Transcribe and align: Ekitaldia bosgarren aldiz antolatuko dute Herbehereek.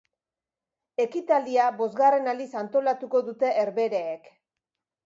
Ekitaldia 1.05 1.67
bosgarren 1.83 2.33
aldiz 2.35 2.49
antolatuko 2.63 3.23
dute 3.31 3.57
Herbehereek. 3.63 4.37